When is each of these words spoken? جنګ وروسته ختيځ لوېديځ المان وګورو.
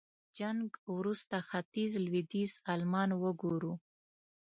جنګ 0.37 0.65
وروسته 0.97 1.35
ختيځ 1.49 1.91
لوېديځ 2.05 2.51
المان 2.73 3.09
وګورو. 3.23 3.73